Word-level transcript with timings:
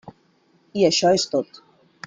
I 0.81 0.87
això 0.89 1.13
és 1.19 1.27
tot. 1.35 1.63